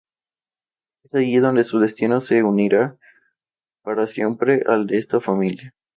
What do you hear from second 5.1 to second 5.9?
familia.